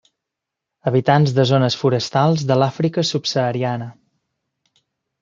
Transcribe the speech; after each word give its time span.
Habitants 0.91 1.35
de 1.39 1.43
zones 1.49 1.77
forestals 1.81 2.45
de 2.53 2.57
l'Àfrica 2.63 3.05
subsahariana. 3.11 3.89